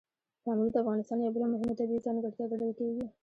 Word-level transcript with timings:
پامیر 0.43 0.69
د 0.73 0.75
افغانستان 0.83 1.17
یوه 1.19 1.33
بله 1.35 1.47
مهمه 1.53 1.73
طبیعي 1.79 2.03
ځانګړتیا 2.05 2.45
ګڼل 2.51 2.71
کېږي. 2.79 3.05